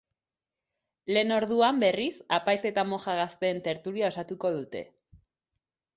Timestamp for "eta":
2.71-2.87